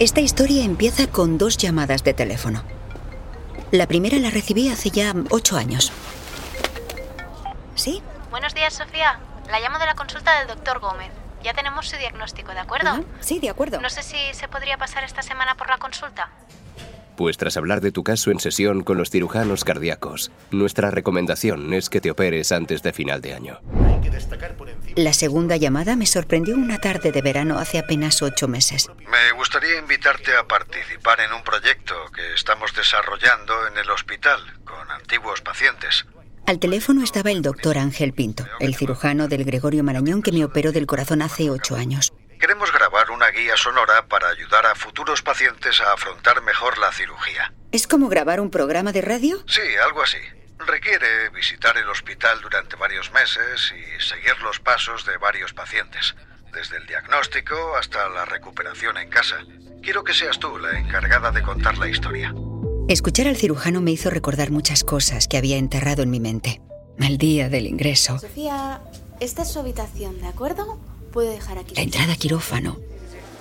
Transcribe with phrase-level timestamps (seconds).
[0.00, 2.64] Esta historia empieza con dos llamadas de teléfono.
[3.70, 5.92] La primera la recibí hace ya ocho años.
[7.74, 8.02] ¿Sí?
[8.30, 9.20] Buenos días, Sofía.
[9.50, 11.10] La llamo de la consulta del doctor Gómez.
[11.44, 13.04] Ya tenemos su diagnóstico, ¿de acuerdo?
[13.20, 13.78] Sí, de acuerdo.
[13.82, 16.30] No sé si se podría pasar esta semana por la consulta.
[17.18, 21.90] Pues tras hablar de tu caso en sesión con los cirujanos cardíacos, nuestra recomendación es
[21.90, 23.60] que te operes antes de final de año.
[24.96, 28.88] La segunda llamada me sorprendió una tarde de verano hace apenas ocho meses.
[29.08, 34.90] Me gustaría invitarte a participar en un proyecto que estamos desarrollando en el hospital con
[34.90, 36.06] antiguos pacientes.
[36.46, 40.72] Al teléfono estaba el doctor Ángel Pinto, el cirujano del Gregorio Marañón que me operó
[40.72, 42.12] del corazón hace ocho años.
[42.40, 47.52] Queremos grabar una guía sonora para ayudar a futuros pacientes a afrontar mejor la cirugía.
[47.70, 49.44] ¿Es como grabar un programa de radio?
[49.46, 50.18] Sí, algo así.
[50.66, 56.14] Requiere visitar el hospital durante varios meses y seguir los pasos de varios pacientes,
[56.52, 59.36] desde el diagnóstico hasta la recuperación en casa.
[59.82, 62.34] Quiero que seas tú la encargada de contar la historia.
[62.88, 66.60] Escuchar al cirujano me hizo recordar muchas cosas que había enterrado en mi mente.
[66.98, 68.82] El día del ingreso, Sofía,
[69.20, 70.78] esta es su habitación, ¿de acuerdo?
[71.12, 71.74] Puede dejar aquí.
[71.74, 72.76] la entrada a quirófano,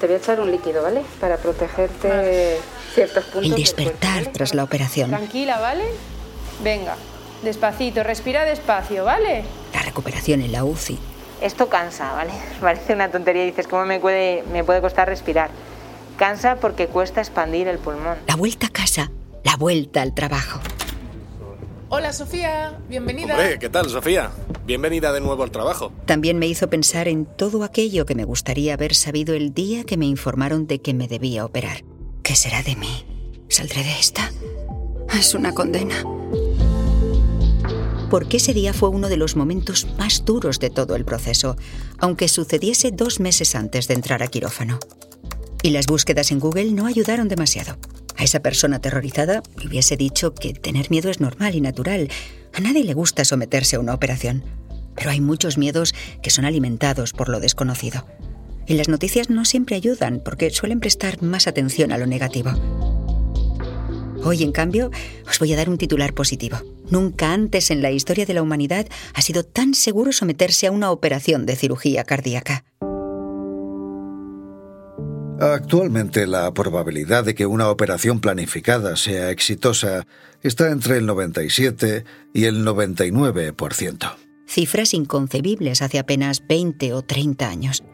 [0.00, 1.02] Te voy a echar un líquido, ¿vale?
[1.20, 2.58] Para protegerte
[2.94, 3.50] ciertos puntos.
[3.50, 5.84] el despertar tras la operación, Tranquila, ¿vale?
[6.62, 6.96] Venga,
[7.42, 9.44] despacito, respira despacio, ¿vale?
[9.72, 10.98] la recuperación en la UCI,
[11.40, 12.32] Esto cansa, ¿vale?
[12.60, 13.44] Parece una tontería.
[13.44, 15.50] Dices, ¿cómo me puede, me puede costar respirar?
[16.16, 18.16] Cansa porque cuesta expandir el pulmón.
[18.26, 19.12] la vuelta a casa,
[19.44, 20.60] la vuelta al trabajo.
[21.90, 23.34] Hola Sofía, bienvenida.
[23.34, 24.30] Hombre, ¿qué tal, Sofía?
[24.66, 25.90] Bienvenida de nuevo al trabajo.
[26.04, 29.96] También me hizo pensar en todo aquello que me gustaría haber sabido el día que
[29.96, 31.84] me informaron de que me debía operar.
[32.22, 33.06] ¿Qué será de mí?
[33.48, 34.30] ¿Saldré de esta?
[35.18, 36.04] Es una condena.
[38.10, 41.56] Porque ese día fue uno de los momentos más duros de todo el proceso,
[41.98, 44.78] aunque sucediese dos meses antes de entrar a quirófano.
[45.62, 47.76] Y las búsquedas en Google no ayudaron demasiado.
[48.16, 52.08] A esa persona aterrorizada le hubiese dicho que tener miedo es normal y natural.
[52.54, 54.42] A nadie le gusta someterse a una operación.
[54.96, 58.06] Pero hay muchos miedos que son alimentados por lo desconocido.
[58.66, 62.50] Y las noticias no siempre ayudan porque suelen prestar más atención a lo negativo.
[64.24, 64.90] Hoy, en cambio,
[65.28, 66.58] os voy a dar un titular positivo.
[66.90, 70.90] Nunca antes en la historia de la humanidad ha sido tan seguro someterse a una
[70.90, 72.64] operación de cirugía cardíaca.
[75.40, 80.04] Actualmente la probabilidad de que una operación planificada sea exitosa
[80.42, 82.04] está entre el 97
[82.34, 84.16] y el 99%.
[84.48, 87.84] Cifras inconcebibles hace apenas 20 o 30 años.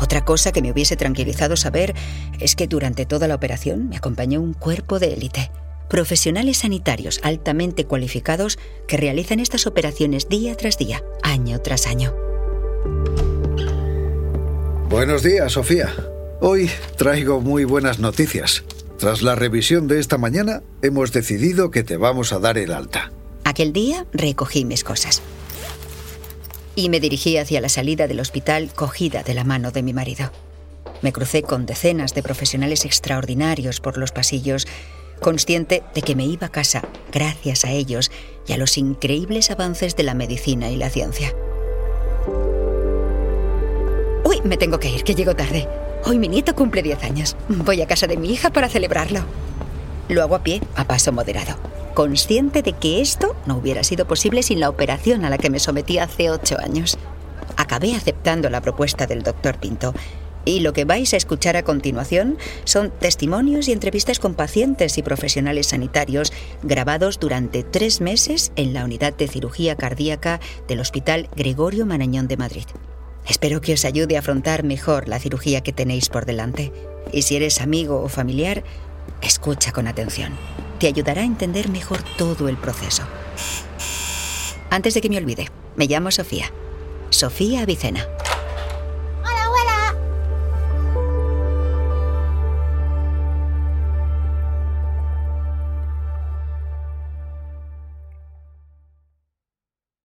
[0.00, 1.94] Otra cosa que me hubiese tranquilizado saber
[2.40, 5.52] es que durante toda la operación me acompañó un cuerpo de élite.
[5.88, 8.58] Profesionales sanitarios altamente cualificados
[8.88, 12.14] que realizan estas operaciones día tras día, año tras año.
[14.88, 15.94] Buenos días, Sofía.
[16.40, 18.64] Hoy traigo muy buenas noticias.
[18.98, 23.12] Tras la revisión de esta mañana, hemos decidido que te vamos a dar el alta.
[23.44, 25.20] Aquel día recogí mis cosas.
[26.76, 30.32] Y me dirigí hacia la salida del hospital cogida de la mano de mi marido.
[31.02, 34.66] Me crucé con decenas de profesionales extraordinarios por los pasillos,
[35.24, 38.12] consciente de que me iba a casa gracias a ellos
[38.46, 41.32] y a los increíbles avances de la medicina y la ciencia.
[44.22, 45.66] Uy, me tengo que ir, que llego tarde.
[46.04, 47.36] Hoy mi nieto cumple 10 años.
[47.48, 49.20] Voy a casa de mi hija para celebrarlo.
[50.10, 51.56] Lo hago a pie, a paso moderado,
[51.94, 55.58] consciente de que esto no hubiera sido posible sin la operación a la que me
[55.58, 56.98] sometí hace ocho años.
[57.56, 59.94] Acabé aceptando la propuesta del doctor Pinto.
[60.44, 65.02] Y lo que vais a escuchar a continuación son testimonios y entrevistas con pacientes y
[65.02, 66.32] profesionales sanitarios
[66.62, 72.36] grabados durante tres meses en la unidad de cirugía cardíaca del Hospital Gregorio Marañón de
[72.36, 72.64] Madrid.
[73.26, 76.72] Espero que os ayude a afrontar mejor la cirugía que tenéis por delante.
[77.10, 78.64] Y si eres amigo o familiar,
[79.22, 80.34] escucha con atención.
[80.78, 83.02] Te ayudará a entender mejor todo el proceso.
[84.68, 86.52] Antes de que me olvide, me llamo Sofía.
[87.08, 88.06] Sofía Avicena.